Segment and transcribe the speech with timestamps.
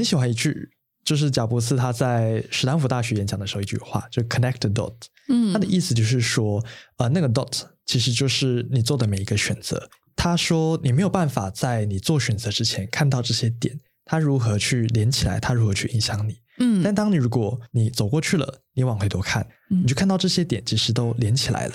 [0.00, 0.70] 很喜欢一句，
[1.04, 4.94] 就是贾伯斯他在史丹福大学演讲的时候一句话，就 connect the dot。
[5.28, 6.64] 嗯，他的意思就是说，
[6.96, 9.90] 呃，那个 dot 其实就是你做的每一个选择。
[10.16, 16.38] 他说，你没有办法在你做选择之前看到这些点，它如何去连起来，它如何去影响你。
[16.60, 21.74] 嗯，但当你如果你走过去了，你往回头看，你就看到这些点其实都连起来了。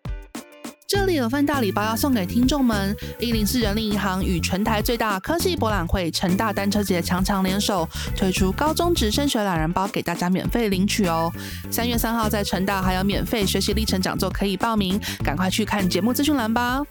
[0.91, 2.93] 这里有份大礼包要送给听众们。
[3.17, 11.31] 一零四人力银行与全台最大科技博览会成大单车节强强联手，推出高中直升学懒人包给大家免费领取哦。
[11.71, 16.81] 三月三号在成大还有免费学习历程讲座可以报名，赶快去看节目资讯栏吧。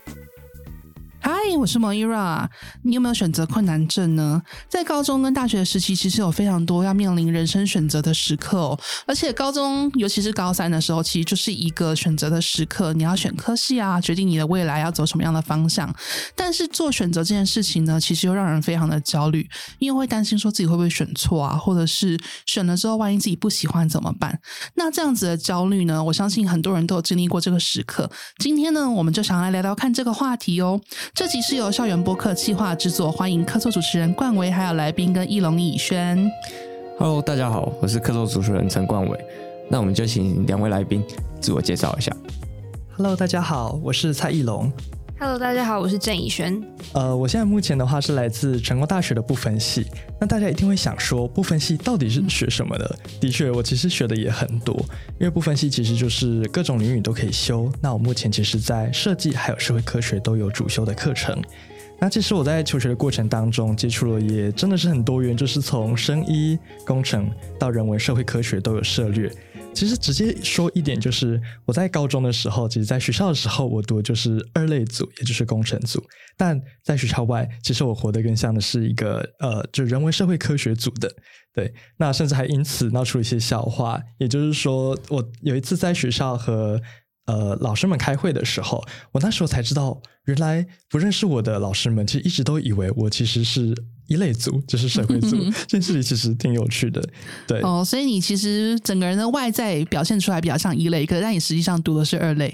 [1.33, 2.49] 嗨，我是 Moira。
[2.83, 4.43] 你有没有选择困难症呢？
[4.69, 8.81] 在高中跟大学时期，其实有非常多要面临人生选择的时刻哦。
[9.07, 12.93] 而且高中，尤其是高三的时候，其实就是一个选择的时刻。
[12.95, 15.95] 你要选科系啊，决定你的未来要走什么样的方向。
[16.35, 24.37] 但是做选择这件事情呢，其实又让人非常的焦虑，因为会担心说自己会不会选错啊，或者是选了之后，万一自己不喜欢怎么办？
[24.75, 28.11] 那这样子的焦虑呢，我相信很多人都有经历过这个时刻。
[28.39, 30.81] 今天呢，我们就想来聊聊看这个话题哦。
[31.21, 36.19] 这集是由校园播客企划制作，欢迎客座主持人冠维，还有来宾跟翼龙、以轩。
[36.99, 39.25] Hello，大家好，我是客座主持人陈冠维。
[39.69, 41.05] 那我们就请两位来宾
[41.39, 42.11] 自我介绍一下。
[42.97, 44.73] Hello，大家好，我是蔡翼龙。
[45.23, 46.59] Hello，大家好，我是郑以轩。
[46.95, 49.87] 呃，我现在目前的话是来自成功大学的不分系。
[50.19, 52.99] 那大家一定会想说，不分系到底是学什么的？
[53.21, 54.75] 的确，我其实学的也很多，
[55.19, 57.71] 因为不分系其实就是各种领域都可以修。
[57.83, 61.39] 那我目前其实，在设计还有社会科学都有主修的课程。
[61.99, 69.31] 那其实我在求学的过程当中，接触了也真的是很多元，就是从生医、工程到人文、社会科学都有涉猎。
[69.73, 76.01] 其实直接说一点，就是我在高中的时候，其实在学校的时候，我读的就是二类组，也就是工程组；
[76.37, 81.11] 但在学校外，其实我活得更像的是一个呃，就人文社会科学组的。
[81.53, 84.01] 对，那甚至还因此闹出了一些笑话。
[84.19, 86.81] 也就是说，我有一次在学校和
[87.27, 93.75] 呃老师们开会的时候，我那时候才知道，原来不认识我的老师们，其实一直都以为我其实是。
[94.11, 95.37] 一类组就是社会组，
[95.69, 97.01] 这件事情其实挺有趣的，
[97.47, 102.53] 对哦，所以你其实整个人的外在表现出来比较像一类，可是但你实际上读的是二类，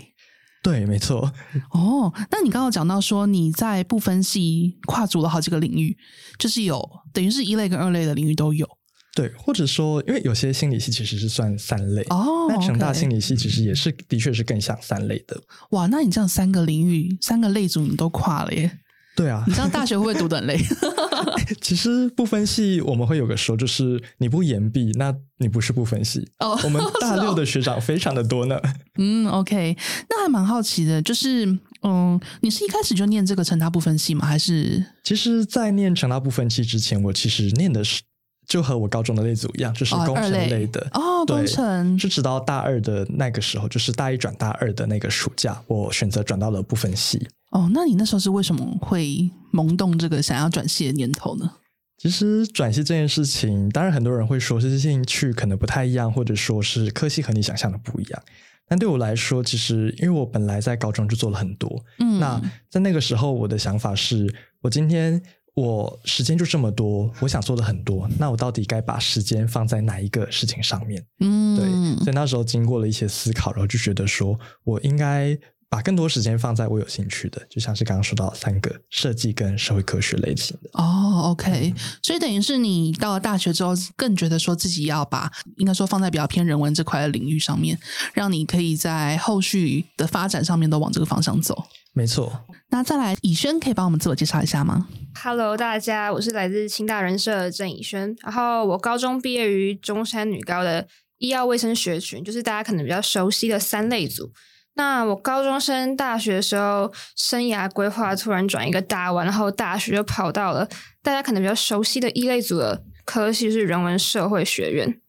[0.63, 1.33] 对，没错。
[1.71, 5.97] 哦，那你刚刚讲到说你在不分析跨足了好几个领域，
[6.39, 8.69] 就是有等于是一类跟二类的领域都有，
[9.17, 15.41] 对，或者说因为有些心理系其实是算三类哦，那成大心理系其实也是的确是更像三类的。
[15.71, 18.71] 哇，那你这样三个领域三个类组你都跨了耶？
[19.17, 20.61] 对啊，你知道大学会不会读得很累？
[21.63, 26.29] 其实不分系我们会有个说，就是你不言毕，那你不是不分系。
[26.41, 28.61] 哦，我们大六的学长非常的多呢。
[29.01, 29.75] 嗯，OK，
[30.11, 31.47] 那还蛮好奇的，就是
[31.83, 34.27] 嗯，你是一开始就念这个成大不分系吗？
[34.27, 34.85] 还是？
[35.03, 38.03] 其实，在念成大不分系之前，我其实念的是
[38.47, 40.87] 就和我高中的那组一样，就是工程类的。
[40.93, 41.99] 哦，对，工程。
[41.99, 47.27] 是直到大二的那个时候，就是大一转大二的那个暑假，我选择转到了部分系。
[47.51, 51.51] 哦，那你那时候是为什么会萌动这个想要转系的念头呢？
[51.99, 58.23] 其实转系这件事情，当然很多人会说是兴趣可能不太一样，或者说是科系和你想象的不一样。
[58.69, 65.23] 但对我来说，其实因为我本来在高中就做了很多，嗯，那在那个时候我的想法是，我今天
[65.57, 71.05] 我时间就这么多，我想做的很多，那我到底该把时间放在哪一个事情上面？
[71.19, 75.37] 嗯，对，所以那时候经过了一些思考，然后就觉得说我应该。
[75.69, 80.71] 把更多时间放在我有兴趣的，就像是刚刚说到三个设计跟社会科学类型的。
[80.75, 87.77] 哦，OK，所以等于是你到了大学之后，更觉得说自己要把应该说放在比较偏人文这块的领域上面，
[88.15, 91.67] 让你可以在后续的发展上面都往这个方向走。
[91.97, 92.31] 没错。
[92.69, 94.87] 那再来，以轩可以帮我们自我介绍一下吗
[95.23, 104.31] ？Hello，大家，我是来自清大人社的郑以轩，然后我高中毕业于中山女高的医药卫生学群，就是大家可能比较熟悉的三类组。
[104.75, 110.69] 那我高中升大学的时候，生涯规划突然转一个大弯，然后大学就跑到了
[111.03, 115.01] 大家可能比较熟悉的一类组的科系，是人文社会学院。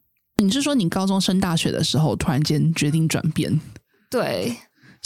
[0.42, 3.60] 你是说你高中升大学的时候，突然间决定转变？
[4.10, 4.56] 对，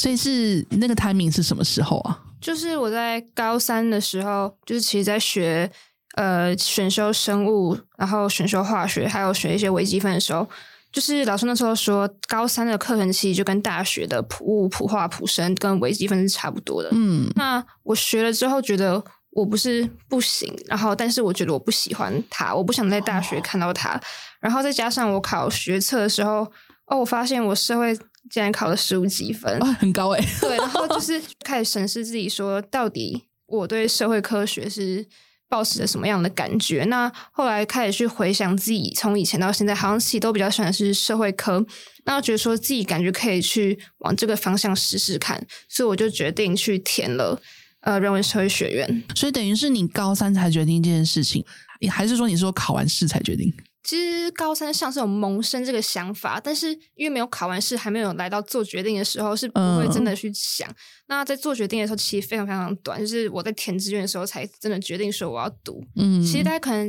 [0.01, 2.19] 所以是那个 timing 是什么时候啊？
[2.42, 5.71] 就是我在高三的时候，就是其实在学
[6.15, 10.50] 呃选修生物，然后选修化学，还有学一些微积分的时候。
[10.92, 16.89] 就是老师那时候说，高三的课程其实就跟大学的普物、普化、普生跟微积分是差不多的。
[16.94, 23.92] 嗯，那我学了之后觉得我不是不行，然后但是我觉得我不喜欢它，我不想在大学看到它。
[23.92, 24.01] 哦、
[24.39, 26.39] 然后再加上我考学测的时候，
[26.88, 27.95] 哦，我发现我社会
[28.29, 30.25] 竟然考了十五几分，哦、很高哎。
[30.39, 35.07] 对，然后就是 开始审视自己，说到底我对社会科学是。
[35.51, 36.85] 抱持着什么样的感觉？
[36.85, 41.62] 那后来开始去回想自己从以前到现在，好像自己都比较喜欢是社会科。
[42.06, 47.38] 那我觉得说自己感觉可以去往这个方向试试看，所以我就决定去填了
[47.81, 49.03] 呃人文社会学院。
[49.13, 51.44] 所以等于是你高三才决定这件事情，
[51.89, 53.53] 还是说你说考完试才决定？
[53.83, 60.69] 其实高三上是有萌生这个想法，但是因为没有考完试，还没有来到做决定的时候，是不会真的去想。
[60.69, 60.75] 嗯、
[61.07, 65.83] 那在做决定的时候，其实非常非常短，就是我在填志愿的时候才真的决定说我要读。
[65.95, 66.88] 嗯，其实大概可能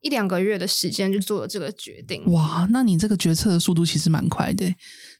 [0.00, 2.24] 一两个月的时间就做了这个决定。
[2.32, 4.66] 哇，那你这个决策的速度其实蛮快的。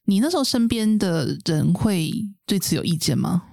[0.07, 2.11] 你那时候身边的人会
[2.45, 3.45] 对此有意见吗？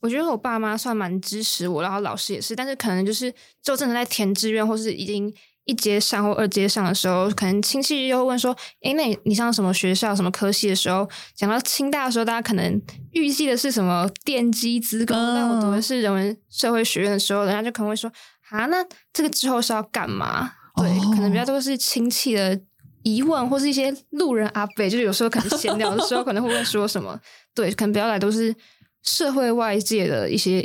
[0.00, 3.32] 我觉得我爸妈算蛮支持我，然后老师也是，但是可能就是
[3.62, 5.30] 就真的在填志愿或是已经。
[5.66, 12.80] 一阶上或二阶上的时候，可能亲戚又会问说：“诶，那你你上什么学校、什么科系的时候？”讲到清大的时候，大家可能
[13.12, 18.10] 预计的是什么电机资工，但、嗯、我读的是人文社会学院的时候，人家就可能会说
[18.50, 22.60] ：“啊，那这个之后是要干嘛？”对，哦、可能比较多是亲戚的
[23.02, 27.18] 疑问，或是一些路人阿伯，就是有时候可能闲聊的时候，可能会问说什么？
[27.54, 28.54] 对，可能比较来都是
[29.02, 30.64] 社会外界的一些。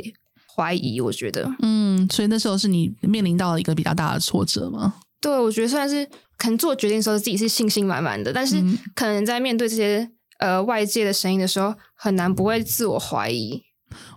[0.54, 4.94] 怀疑，我觉得，嗯，所以那时候是你面临到了一个比较大的挫折吗？
[5.20, 6.04] 对，我觉得算是
[6.36, 8.56] 可能做决定的时候自己是信心满满的，但是
[8.94, 13.62] 可能在面对这些呃外界的声音的时候，很难不会自我怀疑。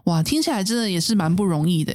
[0.05, 1.93] 哇，听起来真的也是蛮不容易的，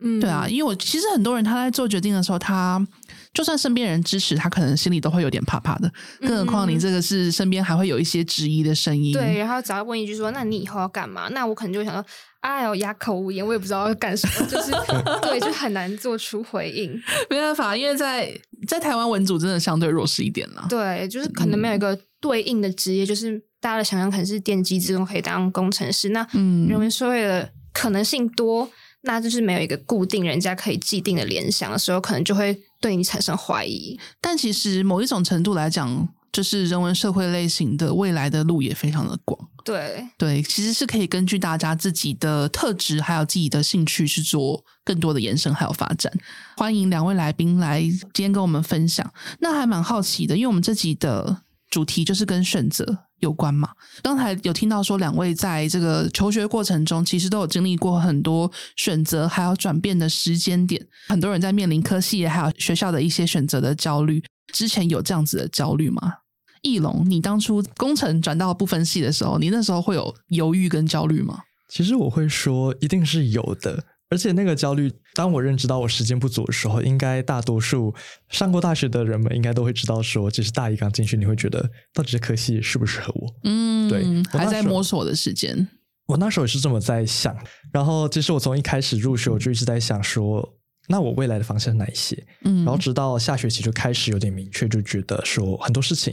[0.00, 2.84] 嗯，对啊，因为我其实很多人他在做决定的时候，他
[3.32, 9.12] 就算身边人支持，他可能心里都会有点怕怕的，更何况你这个是身边还会有一些质疑的声音。
[9.12, 12.04] 对，然后只要问一句说：“那你以后要干嘛？”那我可能就会想说。
[12.40, 14.70] 哎呦，哑口无言，我也不知道要干什么，就是
[15.20, 16.90] 对，就很难做出回应。
[17.28, 18.34] 没办法，因为在
[18.66, 20.64] 在台湾文组真的相对弱势一点了。
[20.66, 28.66] 对，就是可能没有一个对应的职业，嗯、就是大家的想象可能是电机、之中可以当工程师，那嗯，人文社会的可能性多，
[29.02, 33.98] 那就是没有一个固定人家可以既定的联想的时候，可能就会对你产生怀疑。
[34.20, 39.48] 但其实某一种程度来讲，就是人文社会类型的未来的路也非常的广。
[39.64, 46.12] 对对，其实是可以根据大家自己的特质还有自己的兴趣去做更多的延伸还有发展。
[46.56, 49.12] 欢迎两位来宾来今天跟我们分享。
[49.40, 53.70] 那还蛮好奇的，因为我们这集的主题就是跟选择有关嘛。
[54.02, 60.84] 刚才有听到说两位在这个求学过程中，其实都有经历过很多选择还有转变的时间点。
[61.08, 64.22] 很多人在面临科系还有学校的一些选择的焦虑。
[64.52, 66.14] 之前有这样子的焦虑吗？
[66.62, 71.40] 奕龙，你当初工程转到不分系的时候，你那时候会有犹豫跟焦虑吗？
[71.68, 73.84] 其实我会说，一定是有的。
[74.10, 77.94] 而且那个焦虑，当我认知到我时间不足的时候，应该大多数
[78.28, 81.62] 上过大学的人们应该都会知道，说，其实大一刚进去，你会觉得
[81.94, 83.34] 到底这科系适不适合我？
[83.44, 84.04] 嗯，对，
[84.38, 85.66] 还在摸索的时间。
[86.06, 87.34] 我那时候也是这么在想。
[87.72, 90.56] 然后，其实我从一开始入学，我就一直在想说。
[90.88, 92.26] 那我未来的方向是哪一些？
[92.44, 96.12] 嗯，然后直到下学期就开始有点明确，就觉得说很多事情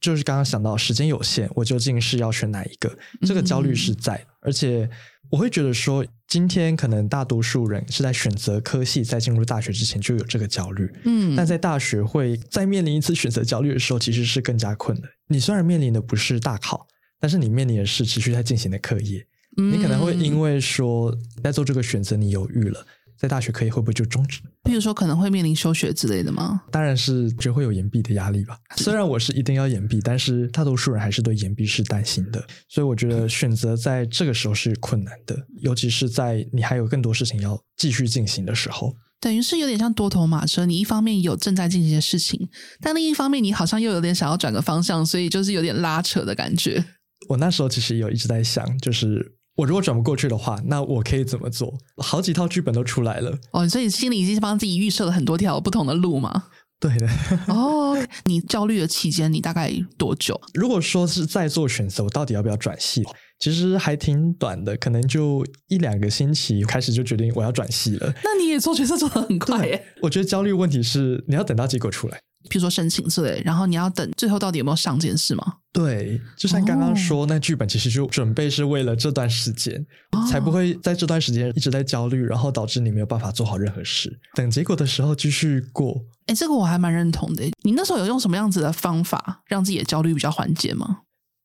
[0.00, 2.96] 就是刚刚想到时间有限，我究竟是要选哪一个？
[3.22, 4.88] 这个焦虑是在，嗯、而且
[5.32, 15.08] 我会觉得说，今天可能大多数人是在选择科系，在进入大学之前就有这个焦虑，嗯，但在大学会在面临一次选择焦虑的时候，其实是更加困难。
[15.28, 16.86] 你虽然面临的不是大考，
[17.18, 22.86] 但是你面临的是持续在进行的课业，嗯、你可能会因为说在做这个选择，你犹豫了。
[23.22, 24.40] 在大学可以会不会就终止？
[24.64, 26.60] 比如说可能会面临休学之类的吗？
[26.72, 28.58] 当然是就会有延毕的压力吧。
[28.74, 32.44] 虽然我是一定要延毕，但是大多数人还是对延毕是担心的。
[32.68, 38.92] 所以我觉得选择在这个时候是困难的，尤其是在你还有更多事情要继续进行的时候。
[39.20, 42.48] 等于是有点像多头马车，你一方面有正在进行的事情，
[42.80, 46.84] 但另一方面你好像又有点想要转个方向，所以就是有点拉扯的感觉。
[47.28, 49.36] 我那时候其实有一直在想，就是。
[49.56, 51.72] 我如果转不过去的话，那我可以怎么做？
[51.98, 56.44] 好几套剧本都出来了哦，所以心里已经帮自己预设了很多条不同的路嘛。
[56.80, 57.08] 对的。
[57.46, 60.40] 哦，你焦虑的期间，你大概多久？
[60.54, 63.04] 如果说是在做选择，我到底要不要转系？
[63.38, 68.12] 其实还挺短的，可能就一两个星期，开始就决定我要转系了。
[68.24, 69.84] 那你也做决策做得很快耶。
[70.00, 72.20] 我觉得焦虑问题是你要等到结果出来。
[72.48, 75.54] 比如说申请之类，然后你要等最后到底有没有上这件事吗？
[75.72, 84.20] 对，就像刚刚说，哦、那剧本其实就准备是为了这段时间，哦、才不会在这段时间一直在焦虑，然后导致你没有办法做好任何事。
[84.34, 86.04] 等结果的时候继续过。
[86.26, 87.42] 哎，这个我还蛮认同的。
[87.62, 91.00] 你那时候有用什么样子的方法让自己的焦虑比较缓解吗？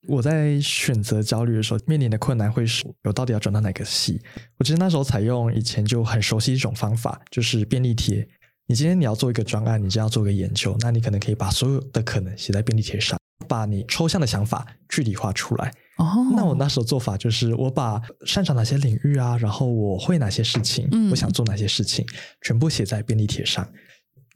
[0.08, 4.22] 我在选择焦虑的时候，面临的困难会是我到底要转到哪个系？
[4.58, 8.26] 我其实那时候采用以前就很熟悉一种方法，就是便利贴。
[8.70, 15.72] 你今天你要做一个专案，你就要做一个研究，那你可能可以把所有的可能写在便利贴上，把你抽象的想法具体化出来。
[15.98, 22.06] 哦，那我那时候做法就是，我把擅长哪些领域啊，然后我会哪些事情，嗯，我想做哪些事情，
[22.42, 23.66] 全部写在便利贴上。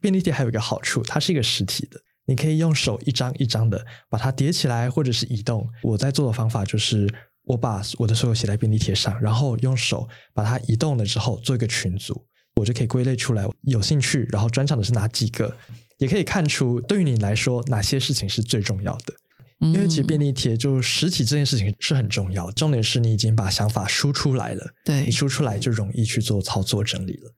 [0.00, 2.00] 便利贴还有一个好处，它是一个实体的。
[2.24, 5.68] 你可以用手一张一张的把它叠起来，或者是移动。
[5.82, 7.06] 我在做的方法就是，
[7.44, 12.24] 我把我的所有写在便利贴上，然后用手把它移动了之后，做一个群组，
[12.56, 15.56] 我就可以归类出来有兴趣，然后专长的是哪几个，
[15.98, 19.14] 也可以看出对于你来说哪些事情是最重要的。
[19.60, 27.32] 因为其实便利贴就实体这件事情是很重要，重点是你已经把想法输出来了，对，你输出来就容易去做操作整理了。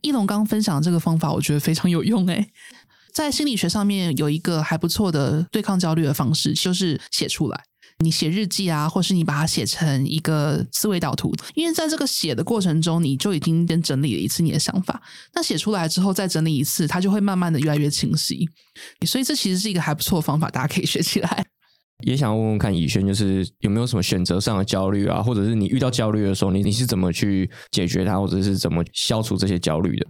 [0.00, 2.46] 一龙刚分享的这个方法，我觉得非常有用诶。
[3.12, 7.64] 在心理学上面有一个还不错的对抗焦虑的方式，就是写出来。
[7.98, 15.00] 你写日记啊，或是你把它写成一个思维导图，因为在这个写的过程中，你就已经先整理了一次你的想法。
[15.32, 18.48] 那写出来之后再整理一次，它就会慢慢的越来越清晰。
[19.06, 21.46] 所以这其实是一个还不错的方法，大家可以学起来。
[22.04, 30.06] 也想问问看以轩，就是有没有什么选择上的焦虑啊，或者是你遇到焦虑的时候，你你是怎么去解决它，或者是怎么消除这些焦虑的？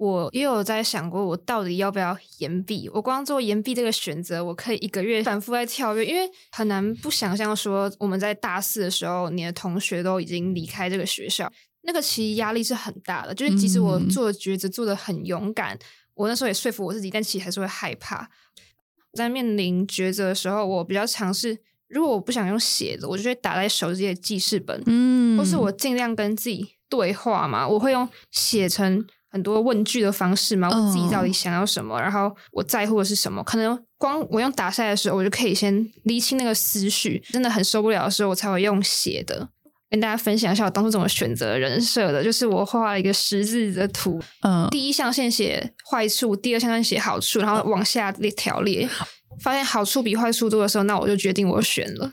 [0.00, 2.88] 我也有在想过，我到底要不要延毕？
[2.88, 11.52] 我光做延毕这个选择，我可以一个月反复在跳跃，因为很难不想象说我们在大四的时候，你的同学都已经离开这个学校，
[11.82, 13.34] 那个其实压力是很大的。
[13.34, 15.78] 就是即使我做抉择做的很勇敢，
[16.14, 18.30] 我那时候也说服我自己，但其实还是会害怕。
[19.12, 29.06] 在面临抉择的时候，我比较尝试，如果我不想用写的，我就会打在手机的记事本，嗯，或是我尽量跟自己对话嘛，我会用写成。
[29.30, 32.02] 很多问句的方式嘛，我自己到底想要什么，oh.
[32.02, 33.42] 然后我在乎的是什么？
[33.44, 37.22] 可能光我用打下来的时候，我就可以先理清那个思绪。
[37.30, 39.48] 真的很受不了的时候，我才会用写的。
[39.88, 44.70] 跟大家分享一下我当初怎么选择人设的，就是我画了一个十字的图，嗯，uh.
[44.70, 48.88] 第一象限写坏处，第二象限写好处，然后往下列条列。
[49.40, 52.12] 发现好处比坏处多的时候，那我就决定我选了。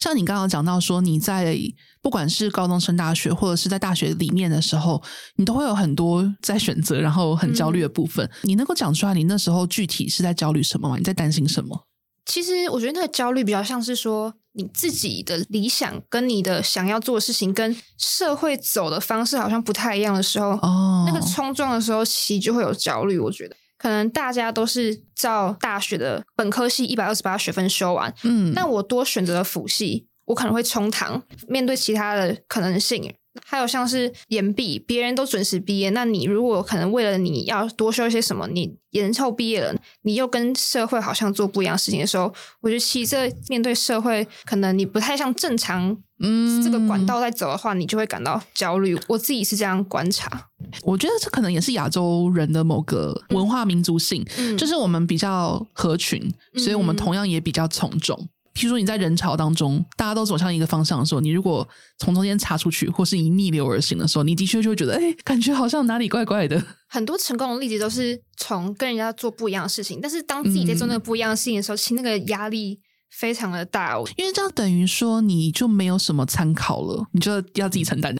[0.00, 1.56] 像你刚刚讲到说，你在
[2.04, 5.02] 不管是高中升大学，或者是在大学里面的时候，
[5.36, 8.26] 你都会有很多在选择，然后很焦虑的部分。
[8.26, 10.96] 嗯、你能够讲出来，你那时候具体是在焦虑什么吗？
[10.98, 11.86] 你在担心什么？
[12.26, 23.18] 其实我觉得那个焦虑比较像是说，你自己的理想跟你的想要做的事情跟社会走的方式好像不太一样的时候，哦，那个冲撞的时候，其实就会有焦虑。
[23.18, 23.56] 我觉得。
[23.76, 33.12] 可能大家都是照大学的本科系一百二十八学分修完，嗯，那我多选择了辅系，我可能会冲堂，面对其他的可能性。
[33.44, 43.16] 还有像是延毕，别人都准时毕业，那你如果可能为了你要多修一些什么，你延后毕业了，你又跟社会好像做不一样的事情的时候，我觉得其实
[43.48, 48.96] 面对社会，可能你不太像正常嗯这个管道在走的话，嗯、你就会感到焦虑。
[49.08, 50.46] 我自己是这样观察，
[50.84, 58.28] 我觉得这可能也是亚洲人的某个文化民族性，嗯、就是我们比较合群，所以我们同样也比较从众。
[58.54, 61.66] 譬如说你在人潮当中，大家都走向一个方向的时候，你如果
[61.98, 66.62] 从中间插出去，或是以逆流而行的时候，你的确就会觉得，哎，感觉好像哪里怪怪的。
[66.88, 72.78] 很多成功的例子都是从跟人家做不一样的事情，但是当自己在做那个不一样的事情的时候，嗯、其实那个压力
[73.18, 78.16] 非常的大，因为这样等于说你就没有什么参考了，你就要自己承担。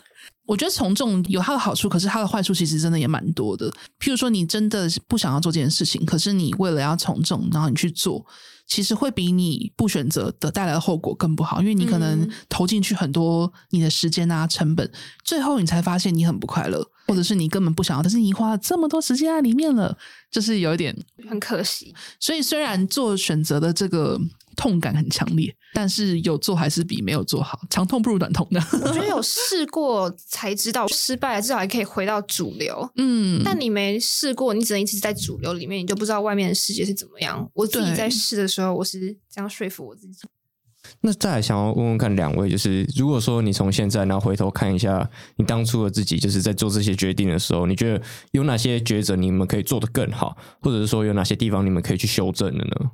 [0.47, 3.71] 我觉得从众有它的好处，可是它的坏处其实真的也蛮多的。
[4.01, 8.27] 譬如说，你真的不想要做这件事情，可是你为了要从众，然后你去做。
[8.67, 14.91] 其实会比你不选择的带来的后果更不好，因为你可能投进去很多你的时间啊、成本，
[15.23, 19.97] 最后你才发现你很不快乐，或者是你根本不想要，但是你花了这么多时间在里面了，
[20.31, 20.97] 就是有一点
[21.29, 21.95] 很可惜。
[22.19, 24.21] 所以虽然做选择的这个。
[24.55, 28.61] 痛感很强烈，但是有做还是比没有做好，长痛不如短痛的。
[28.73, 32.89] 我觉得有试过才知道，失败了至少还可以回到主流。
[32.97, 37.51] 嗯，但你没试过，你只能一直在主流里面，你就不知道外面的世界是怎么样。
[37.55, 40.19] 我自己在试的时候，我是这样说服我自己。
[41.01, 52.91] 那再来想要问问看两位，就是如果说你从现在然后回头看一下你当初的自己，就是在做这些决定的时候，你觉得有哪些抉择你们可以做得更好，或者是说有哪些地方你们可以去修正的呢？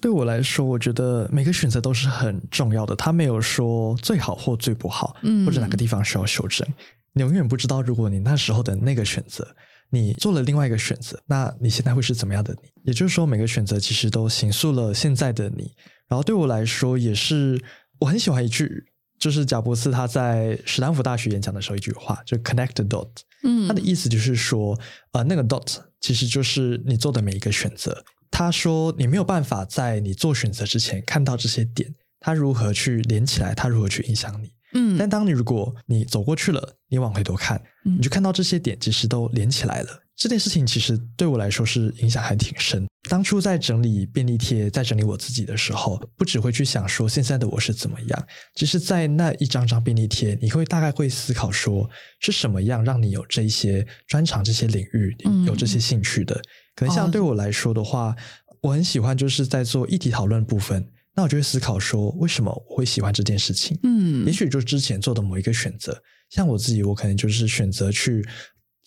[0.00, 2.94] 对我来说，我觉得每个选择都是很重要的。
[2.96, 6.66] 他没有说最好或最不好，嗯，或者哪个地方需要修正。
[7.12, 9.46] 你永远不知道，如果你那时候的那个选择，
[9.90, 12.68] 你做了另外一个选择，那你现在会是怎么样的你？
[12.84, 15.72] 也就是说，每个选择其实都形塑了现在的你。
[16.08, 17.62] 然后对我来说，也是
[18.00, 18.84] 我很喜欢一句，
[19.18, 23.08] 就是贾伯斯他在史丹福大学演讲的时候一句话，就 “connect the dot”。
[23.44, 24.78] 嗯，他的意思就是说，
[25.12, 28.04] 呃，那个 dot 其实就是你做的每一个选择。
[28.36, 34.50] 他说，你没有办法在你做选择之前看到这些点，它如何去连起来，它如何去影响你。
[34.72, 40.00] 嗯，但当你如果你走过去了，你往回头看，你就看到这些点其实都连起来了。
[40.16, 42.84] 这件事情其实对我来说是影响还挺深。
[43.08, 48.26] 当初在整理便利贴，在整理我自己的时候，不只会去想说现在的我是怎么样，
[48.56, 51.88] 其实，在那一张张便利贴，你会大概会思考说
[52.18, 56.42] 是什么样让你有这些专长、这些领域、有这些兴趣的。
[56.74, 58.14] 可能像对我来说的话，
[58.60, 63.78] 我很喜欢就是在做议题讨论部分，那我就会思考说，为什么我会喜欢这件事情？
[63.82, 68.26] 嗯，也许就是之前做的某一个选择，像我自己，我可能就是选择去。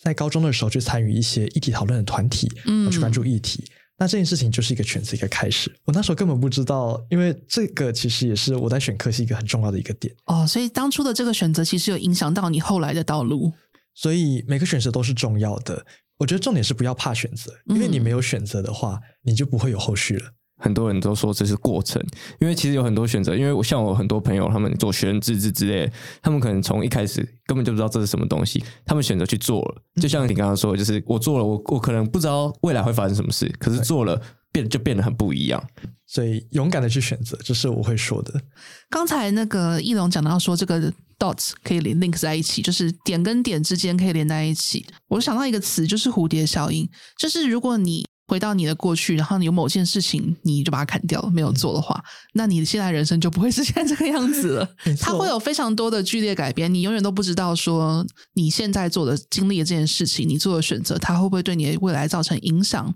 [0.00, 3.68] 在高中的时候去参与一些议题讨论的团体，嗯，去关注议题。
[3.96, 5.74] 那这件事情就是一个选择，一个开始。
[5.84, 10.14] 我那时候根本不知道，因为这个其实也是我在选科系一个很重要的一个点。
[10.26, 13.52] 哦，所以当初的这个选择其实有影响到你后来的道路。
[13.92, 15.84] 所以每个选择都是重要的。
[16.18, 20.32] 我觉得重点是不要怕选择，因为你没有选择的话，你就不会有后续了。
[20.60, 22.04] 很多人都说这是过程，
[22.40, 23.36] 因为其实有很多选择。
[23.36, 29.82] 因为我像我很多朋友，他们做学生自治之类的，他们可能从一开始根本就不知道这是什么东西，他们选择去做了。
[30.02, 34.20] 就像你刚刚说的，就是我做了，我我可能不知道未来会发生什么事，可是做了
[34.58, 35.62] 变就变得很不一样。
[36.06, 38.40] 所以勇敢的去选择，这是我会说的。
[38.88, 44.86] 刚才那个翼龙讲到说，这个 dots 可以连 link 在一起，就是点跟点之间可以连在一起。
[45.08, 48.04] 我想到一个词，就是蝴蝶效应，就是如果你。
[48.30, 51.98] 回到你的过去，然后你有某件事情，你就把它砍掉了，没有做的话，
[52.34, 54.68] 那你现在人生就不会是现在这个样子了。
[55.00, 62.94] 它会有非常多的剧烈改变，你永远都不知道说你现在做的、经历的这件事情，你做的选择，它会不会对你的未来造成影响？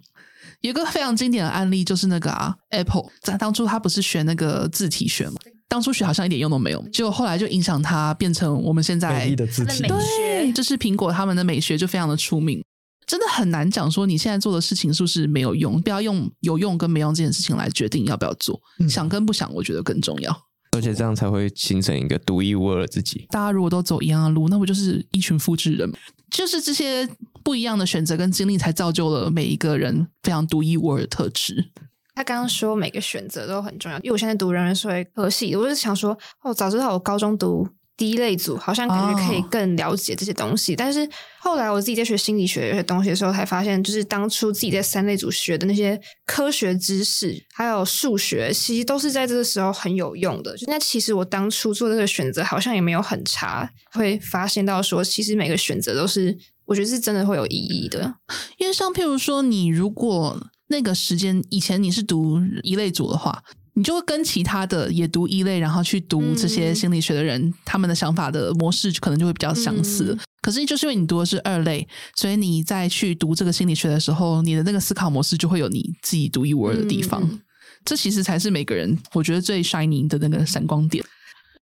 [0.62, 5.36] 有一个非常经典的案例就是那个啊，Apple 在当初他不是学那个字体学嘛，
[5.68, 12.62] 当初学好像一点用都没有，结果后来就影响他变成我们现在美丽的字体，对，就是苹果他们的美学就非常的出名。
[13.04, 20.34] 真的很难讲说你现在做的事情是不是没有用，不要用有用跟没用这件事情来决定要不要做，嗯、想跟不想，我觉得更重要。
[20.72, 23.26] 而且这样才会形成一个独一无二的自己。
[23.30, 25.92] 大家如果都走一样的路，那不就是一群复制人？
[26.30, 27.06] 就是这些
[27.44, 31.70] 不一样的选择跟经历，才造就了每一个人非常独一无二的特质。
[32.14, 37.68] 他刚刚说每个选择都很重要，因为我现在读人文社会科系，我就想说，哦，早知道我高中读。
[38.02, 40.76] 第一类组好像感觉可以更了解这些东西，oh.
[40.76, 50.56] 但是后来我自己在学心理学有些东西的时候，才发现，就是当初自己在三类组学的那些科学知识，还有数学，其实都是在这个时候很有用的。
[50.56, 58.16] 就那其实我当初做这个选择，好像也没有很差，会发现到说，其实每个选择都是，我觉得是真的会有意义的。
[58.58, 63.44] 因为像譬如说，你如果那个时间以前你是读一类组的话。
[63.74, 70.12] 你就会跟其他的也读一类，然后去读这些心理学的人，嗯、他们的想法的模式可能就会比较相似。
[70.12, 77.22] 嗯、可是就是因为你读的是二类，所以你在去读这个心理学的时候，你的那个思考模式就会有你自己独一无二的地方。
[77.22, 77.40] 嗯、
[77.84, 81.04] 这其实才是每个人我觉得最 shining 的那个闪光点。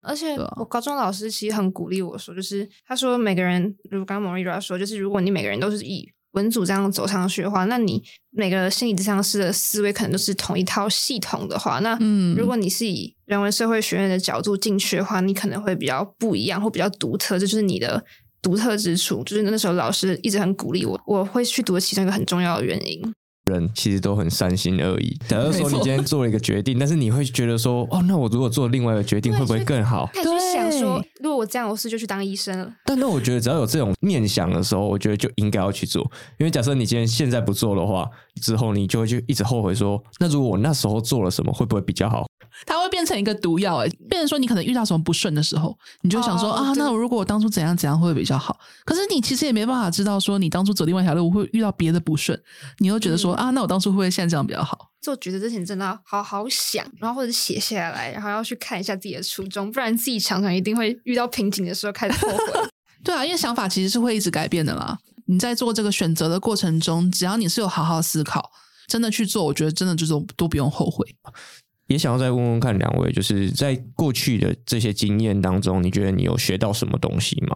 [0.04, 11.98] 而且我高中老师其实很鼓励我说，就是他说每个人，如刚刚 Maureen 说，就是如果你每个人都是以文组这样走上去的话，那你每个心理咨商师的思维可能都是同一套系统的话，那
[12.36, 18.04] 如果你是以人文社会学院的角度进去的话，你可能会比较不一样，或比较独特，这就是你的
[18.42, 19.24] 独特之处。
[19.24, 23.02] 就是那时候老师一直很鼓励我，我会去读的其中一个很重要的原因。
[23.48, 25.18] 人其实都很三心二意。
[25.28, 30.10] 假如说你今天做了一个决定，但是你会觉得说，哦，那我如果做另外一个决定，会不会更好？
[30.14, 32.72] 对，想说，如果我这样，我是就去当医生了。
[32.86, 36.04] 但那我觉得，只要有这种念想的时候，我觉得就应该要去做。
[36.38, 38.08] 因为假设你今天现在不做的话，
[38.42, 42.27] 之后你就会去一直后悔说，那如果我那时候做了什么，会不会比较好？
[42.66, 48.58] 它会变成一个毒药，哎，变成说你可能遇到什么不顺的时候，你就想说、oh, 啊，那我如果我当初怎样怎样会比较好？
[48.86, 52.40] 可是你其实也没办法知道说你当初走另外一条路会遇到别的不顺，
[52.80, 54.90] 你又觉得说、嗯、啊，那我当初会不会现在这样比较好？
[55.00, 62.70] 做抉择之前真的要好好想，然后或者写下来，然后要去看一下自己的初衷，不然自己常常一定会遇到瓶颈的时候开始后悔。
[63.04, 64.98] 对啊，因为想法其实是会一直改变的啦。
[65.28, 68.52] 你在做这个选择的过程中，只要你是有好好思考，
[68.88, 71.06] 真的去做，我觉得真的就是都不用后悔。
[71.88, 77.56] 也想要再问问看两位，就是在过去的这些经验当中，你觉得你有学到什么东西吗？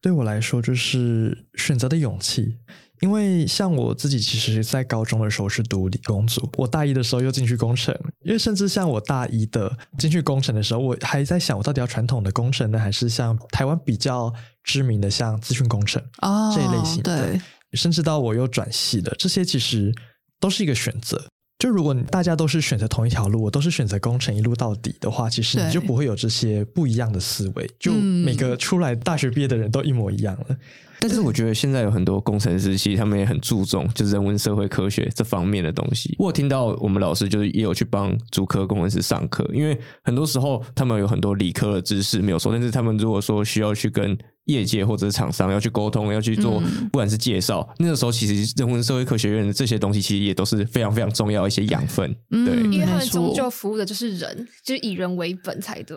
[0.00, 2.58] 对我来说，就是选择的勇气。
[3.00, 7.94] 因为像我自己，其实在高中的时候是读理工组，我大一的时候又进去工程。
[8.24, 17.26] 因为甚至像我大一的进去工程的时候，我还在想，我到底要传统的工程呢，还是像台湾比较知名的像资讯工程、哦、这一类型的？
[17.26, 17.40] 对
[17.72, 19.92] 甚至到我又转系的，这些其实
[20.38, 21.20] 都是一个选择。
[21.64, 27.66] 就如果大家都是选择同一条路，我都是选择工程一路到底的话，其实你就不会有这些不一样的思维。
[27.80, 30.54] 就每个出来大学毕业的人都一模一样了。
[31.00, 36.14] 但是我觉得现在有很多工程师，其实他们也很注重就是人文社会科学这方面的东西。
[36.18, 44.14] 我有听到我们老师就是也有去帮主科工程师上课，因为很多时候他们有很多理科的知识没有说，但是他们如果说需要去跟
[44.46, 46.60] 业界或者是厂商要去沟通，要去做
[46.92, 52.14] 不管是介绍，嗯、那个时候其实人文社会科学院的这些东西其实也都是非常非常重要一些养分。
[52.30, 55.96] 对，因为他们终究服务的就是人，就是以人为本才对。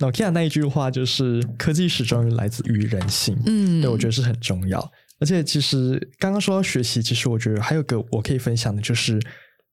[0.00, 4.80] 老 Kia 那一句话就是“科技始终来自于人性”，嗯，对，我觉得是很重要。
[5.20, 9.18] 而且，其实刚刚说到学习，其实我觉得还有个我可以分享的，就是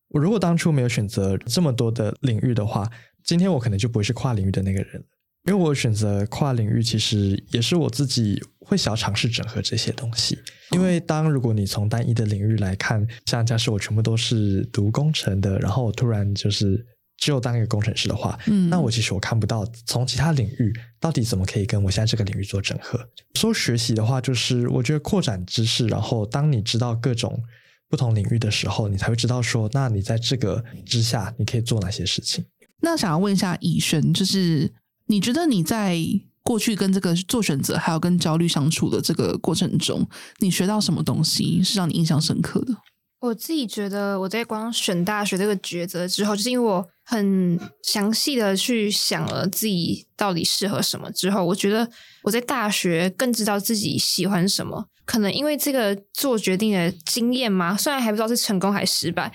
[0.10, 2.88] 我如果当初没有选择这么多的领域的话，
[3.24, 5.04] 今天我可能就不会是跨领域的那个人。
[5.46, 10.38] 因为我选择跨领域，其实也是我自己会想要尝试整合这些东西。
[10.72, 16.86] 因为当如果你从单一的领域来看，像假设我全部都是读工程的，然后我突然就是。
[17.18, 23.00] 只有当一个工程师的话，嗯，那我其实我看不到从其他领域到底怎么可以跟我现在这个领域做整合。
[23.36, 27.40] 说学习的话，就是我觉得扩展知识，然后当你知道各种
[27.88, 32.44] 不同领域的时候，你才会知道说，那你在这个之下你可以做哪些事情。
[32.82, 34.74] 那想要问一下以轩，就是
[35.12, 35.98] 你觉得你在
[36.42, 40.08] 过去跟这个做选择，还有跟焦虑相处的这个过程中，
[40.40, 42.74] 你学到什么东西是让你印象深刻的？
[43.20, 51.88] 我自己觉得我在光选大学这个抉择之后，就是因为我很详细的去想了自己到底适合什么之后，我觉得
[52.24, 54.88] 我在大学更知道自己喜欢什么。
[55.04, 59.30] 可能因为这个做决定的经验嘛，虽然还不知道是成功还是失败，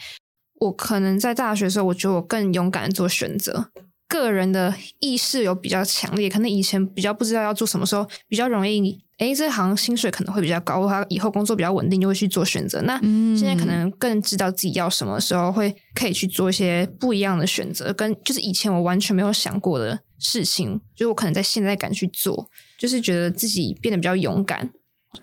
[0.61, 3.71] 我可能在大学的时候，我觉得我更勇敢做选择。
[4.09, 12.81] 个人的意识有比较强烈，可能以前比较不知道要做什么时候，比较容易，诶，这行薪水可能会比较高，他以后工作比较稳定，就会去做选择。
[12.83, 12.99] 那
[13.37, 24.71] 现在可能更知道自己要什么时候，会可以去做一些不一样的选择，跟就是以前我完全没有想过的事情，就我可能在现在敢去做，就是觉得自己变得比较勇敢。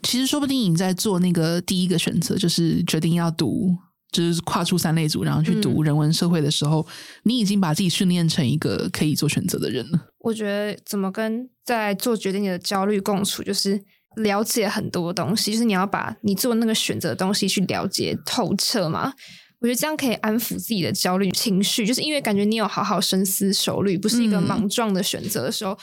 [0.02, 3.78] 其实说不定你在做那个第一个选择，就是决定要读。
[4.14, 6.88] 就是跨出三类组，然后去读人文社会的时候，嗯、
[7.24, 10.08] 你已经把自己训练成一个可以做选择的人了。
[10.20, 13.84] 我觉得怎么跟在做决定的焦虑共处，就是
[14.16, 19.12] 了解很多东西，就是你要把你做那个选择的东西去了解透彻嘛。
[19.60, 25.78] 我觉得这样可以安抚自己的焦虑情绪，就是因为感觉你有好好深思熟虑，不是一个莽撞的选择的时候，嗯、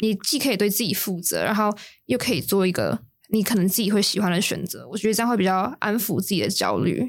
[0.00, 1.74] 你既可以对自己负责，然后
[2.06, 3.05] 又可以做一个。
[3.30, 7.02] 你可能自己会喜欢的选择，我觉得这样会比较安抚自己的焦虑。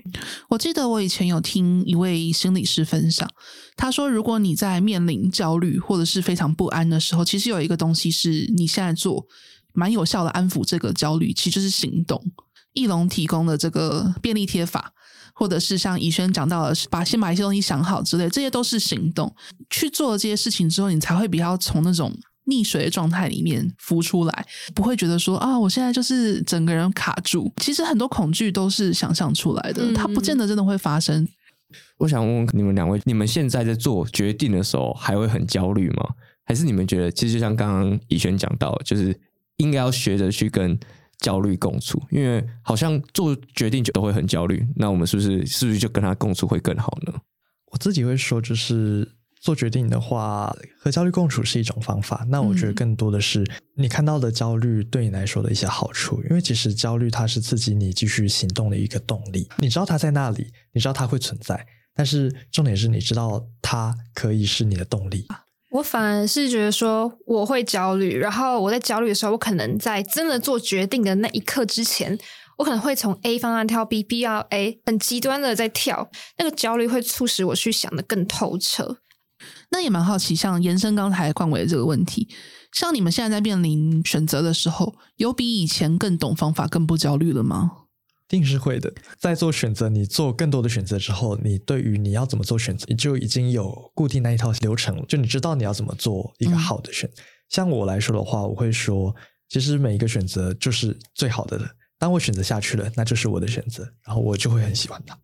[0.49, 3.29] 我记得我以前有听一位心理师分享，
[3.75, 9.25] 他说，如果你在面临焦虑或者是非常不安的时候，其实有一个东西是你现在做
[9.73, 12.19] 蛮有效的安抚这个焦虑，其实就是行动。
[12.73, 14.93] 奕龙提供的这个便利贴法，
[15.33, 19.35] 或者是像以轩讲到的，把先把一些东西想好之类，这些都是行动。
[19.69, 22.11] 去做这些事情之后，你才会比较从那种。
[22.47, 27.51] 溺水的状态里面浮出来，不会觉得说啊，我现在就是整个人卡住。
[27.57, 31.27] 其实很多恐惧都是想象出来的，嗯、它不见得真的会发生。
[31.97, 36.09] 我想问问你们两位，你们现在在做决定的时候还会很焦虑吗？
[36.45, 39.13] 还是你们觉得，其实就像刚刚以轩讲到，就是
[39.57, 40.79] 应该要学着去跟
[41.19, 47.13] 焦虑共处，因为好像做决定就都会很焦虑，那我们是不是是不是就跟他共处会更好呢？
[47.73, 49.16] 我自己会说，就是。
[49.47, 52.25] 做决定的话，和焦虑共处是一种方法。
[52.27, 59.47] 那我觉得更多的是你看到的焦虑对你来说的一些好处，因为其实焦虑它是刺激你继续行动的一个动力。
[59.59, 65.25] 你知道它在那里，你知道它会存在，但是重点是你知道它可以是你的动力。
[65.71, 72.19] 我反而是觉得说我会焦虑，然后我在焦虑的时候，我可能在真的做决定的那一刻之前，
[72.57, 76.09] 我可能会从 A 方案跳 B，B 到 A，很极端的在跳。
[76.37, 78.97] 那个焦虑会促使我去想得更透彻。
[79.69, 82.27] 那也蛮好奇，像延伸刚才冠伟的这个问题，
[82.71, 87.71] 像你们现在在面临选择的时候，有比以前更懂方法、更不焦虑了吗？
[88.29, 88.93] 定是会的。
[89.19, 97.09] 在做选择，你做更多的选择之后，你对于你要怎么做选择，你就已经有固定那一套流程了，就你知道你要怎么做一个好的选
[97.49, 99.15] 像我来说的话，我会说，
[99.47, 101.65] 其实每一个选择就是最好的了。
[101.99, 105.17] 当我选择下去了，那就是我的选择，然后我就会很喜欢他。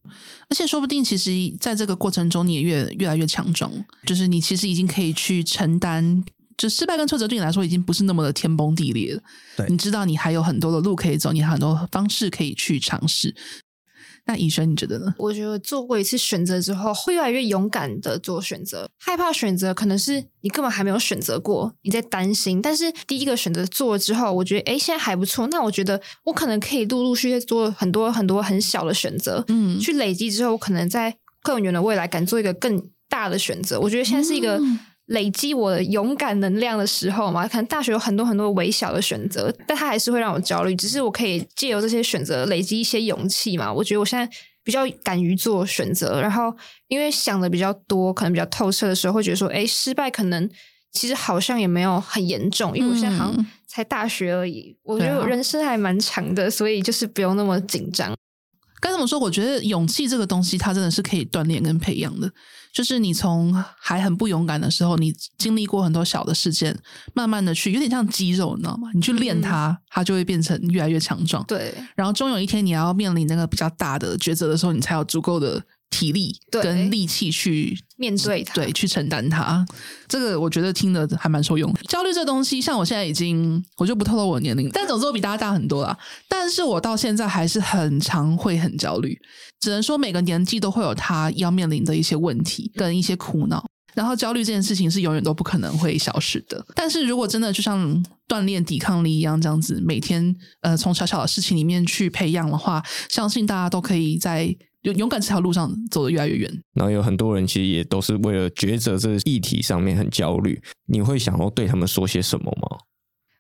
[0.50, 3.72] 而且说不定，其实在这个过程中，你也越越来越强壮。
[4.06, 6.24] 就是你其实已经可以去承担，
[6.58, 9.22] 就失败跟挫折对你来说已经不是那么的天崩地裂了。
[9.56, 13.36] 对，你知道你还有很多的路可以走，你还有很多方式可以去尝试。
[14.26, 15.14] 那宜萱你觉得呢？
[15.18, 18.90] 我觉得做过一次选择之后，会越来越勇敢的做选择。
[18.98, 22.62] 害怕选择，可能是你根本还没有选择过，你在担心。
[22.62, 25.48] 但是第一个选择做了之后，我觉得诶，现在还不错。
[25.48, 33.80] 那我觉得我可能可以陆陆续续做很多很多很小的选择，嗯，去累积之后，我可能在更远的未来敢做一个更大的选择。
[33.80, 34.62] 我觉得现在是一个。
[35.08, 40.76] 累积我勇敢能量的时候嘛，可能大学有很多很多微小的选择，但它还是会让我焦虑。
[40.76, 43.72] 只是我可以借由这些选择累积一些勇气嘛。
[43.72, 44.28] 我觉得我现在
[44.64, 46.56] 比较敢于做选择，然后
[46.88, 50.50] 因为想的比较多，可能比较透彻的时候，会觉得说，哎，失败可能
[50.94, 54.78] 其实好像也没有很严重，因为我现在好像才大学而已。
[54.84, 58.16] 我觉得我人生还蛮长的，所以就是不用那么紧张。
[58.84, 59.18] 该怎么说？
[59.18, 62.30] 我觉得勇气这个东西，它真的是可以锻炼跟培养的。
[62.74, 66.78] 就是你从还很不勇敢的时候，你经历过很多小的事件，
[67.14, 68.90] 慢慢的去，有点像肌肉，你知道吗？
[68.94, 71.42] 你去练它，嗯、它就会变成越来越强壮。
[71.46, 71.74] 对。
[71.96, 75.64] 然后终有一天，你要面临那个比较大的抉择的时候，你才有足够的。
[75.94, 79.64] 体力跟力气去面对它，对，去承担它。
[80.08, 81.80] 这个我觉得听的还蛮受用的。
[81.84, 85.96] 焦虑这东西，像我现在已经，我就不透露我的年龄，但总之我比大家大很多啦。
[86.28, 89.16] 但是我到现在还是很常会很焦虑，
[89.60, 93.64] 只能说每个年纪都会有他要面临的一些问题跟一些苦恼。
[93.94, 96.66] 然后焦虑这件事情是永远都不可能会消失的。
[96.74, 104.56] 但是如果真的就像锻炼抵抗力一样，这样子每天呃从小小的事情里面去培养的话，相信大家都可以在。
[104.84, 110.62] 勇勇敢这条路上走得越来越远，然后有很多人其实也都是为了抉择这个议题上面很焦虑。
[110.86, 112.78] 你会想要对他们说些什么吗？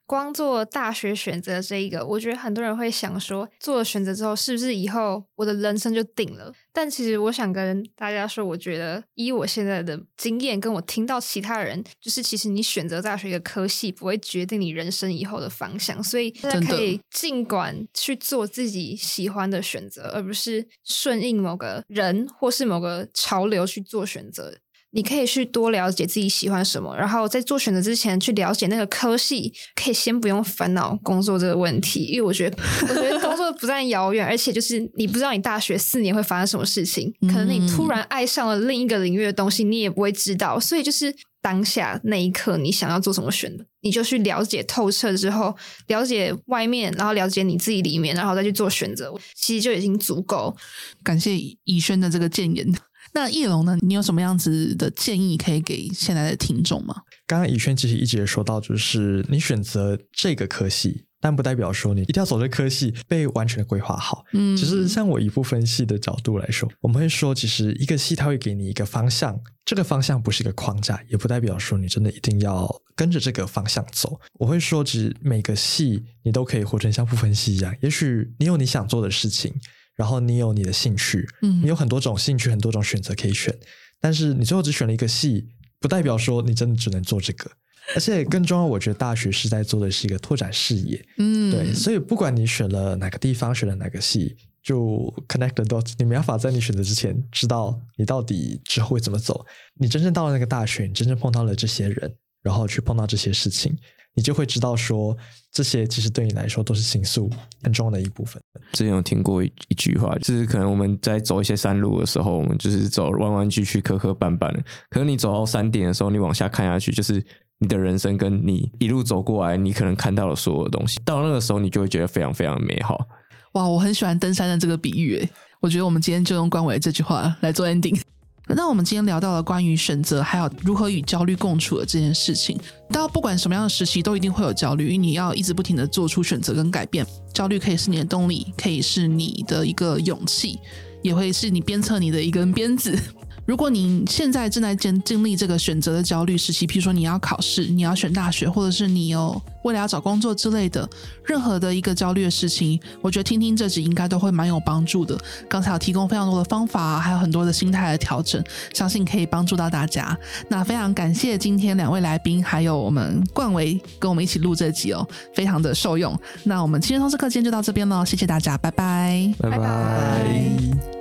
[0.05, 6.51] 光做大学选择这一个，我觉得很多人会想说，做了选择之后，是不是以后我的人生就定了？
[6.71, 24.53] 但其实我想跟大家说，我觉得以我现在的经验，跟我听到其他人，就是其实你选择大学一个科系，不会决定你人生以后的方向，所以大家可以尽管去做自己喜欢的选择，而不是顺应某个人或是某个潮流去做选择。
[24.95, 40.59] 你可以去多了解自己喜欢什么，然后在做选择之前去了解那个科系，可以先不用烦恼工作这个问题，因为我觉得，我觉得工作不但遥远，而且就是你不知道你大学四年会发生什么事情，可能你突然爱上了另一个领域的东西，你也不会知道。
[40.59, 45.55] 所以就是当下那一刻，你想要做什么选择，你就去了解透彻之后，
[45.87, 50.55] 了解外面，然后了解你自己里面，然后再去做选择，其实就已经足够。
[51.03, 52.71] 感谢以轩的这个建言。
[53.13, 53.77] 那叶龙呢？
[53.81, 56.95] 你有什么样子的建议可以给现在的听众吗？
[57.27, 64.25] 刚刚以轩其实一直也说到，就是你选择这个科系，但不代表说你一定要走这科系被完全的规划好。
[64.33, 74.19] 嗯，其实像我一部分系的角度来说，我们会说，其实一个系它会给你一个方向，这个方向不是一个框架，也不代表说你真的一定要跟着这个方向走。
[74.39, 79.53] 我会说，其实每个系你都可以活成像不分系一样，也许你有你想做的事情。
[79.95, 83.55] 然后你有你的兴趣，嗯，你有很多种兴趣，很多种选择可以选，
[83.99, 85.47] 但是你最后只选了一个系，
[85.79, 87.51] 不代表说你真的只能做这个。
[87.95, 91.73] 而且更重要，我觉得大学是在做的是一个拓展视野，嗯，对。
[91.73, 99.45] 所以不管你选了哪个地方，选了哪个系，就 connect the dots，你没办法在你选择之前知道你到底之后会怎么走。
[99.75, 103.75] 你真正到了那个大学，你真正碰到了这些人，然后去碰到这些事情。
[104.15, 105.17] 你就会知道说，
[105.51, 107.27] 这些其实对你来说都是形塑
[107.63, 108.39] 很重要的一部分。
[108.73, 114.63] 之前有听过一一句话，就是可能我们在走一些山路的时候，我们就是走弯弯曲曲、磕磕绊绊的。
[114.91, 117.25] 可能你走到山顶的时候，你往下看下去，就是
[117.57, 120.99] 你的人生跟你一路走过来，你可能看到了所有的东西。
[121.03, 123.07] 到那个时候，你就会觉得非常非常美好。
[123.53, 125.29] 哇，我很喜欢登山的这个比喻，诶，
[125.59, 127.99] 我觉得我们今天就用关伟这句话来做 ending。
[128.47, 132.59] 那我们今天聊到了关于选择，还有如何与焦虑共处的这件事情。
[132.91, 137.05] 到不管什么样的时期，都一定会有焦虑，因为你要一直不停的做出选择跟改变。
[137.33, 140.59] 焦虑可以是你的动力，可以是你的一个勇气，
[141.01, 142.97] 也会是你鞭策你的一根鞭子。
[143.45, 150.87] 如果你现在正在经经历这个选择的焦虑时期，譬如说你要考试，你要选大学，或者是你有未来要找工作之类的，
[151.25, 155.17] 任何的一个焦虑的事情，我觉得听听这集应该都会蛮有帮助的。
[155.49, 158.41] 刚才有提供非常多的方法，还有很多的心态的调整，
[158.73, 160.17] 相信可以帮助到大家。
[160.47, 166.17] 那非常感谢今天两位来宾，还有我们冠维跟我们一起录这集哦，非常的受用。
[166.43, 169.57] 那我们今天通识课今天就到这边了，谢谢大家，拜拜，拜拜。
[169.57, 170.92] 拜拜。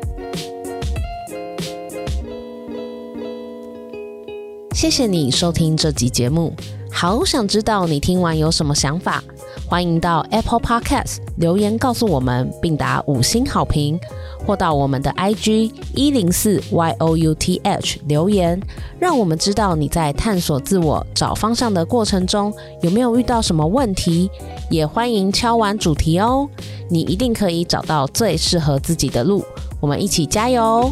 [4.72, 6.52] 谢谢你收听这集节目，
[6.90, 9.22] 好想知道你听完有什么想法，
[9.66, 14.00] 欢迎到 Apple Podcast 留言告诉我们，并打五星好评，
[14.46, 18.60] 或到我们的 IG 一零四 youth 留言，
[18.98, 24.30] 让我们知道你在探索自我、找方向的过程中有没有遇到什么问题，
[24.70, 26.48] 也欢迎敲完主题哦，
[26.88, 29.44] 你一定可以找到最适合自己的路。
[29.80, 30.90] 我们一起加油！